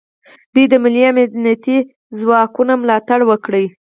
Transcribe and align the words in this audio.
دوی 0.53 0.65
د 0.69 0.73
ملي 0.83 1.01
امنیتي 1.09 1.77
ځواکونو 2.19 2.73
ملاتړ 2.81 3.19
وکړ 3.29 3.53